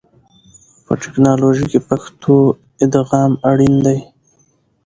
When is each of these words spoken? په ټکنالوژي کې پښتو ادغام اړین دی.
په 0.85 0.93
ټکنالوژي 1.03 1.65
کې 1.71 1.79
پښتو 1.89 2.35
ادغام 2.85 3.31
اړین 3.49 3.75
دی. 3.85 3.99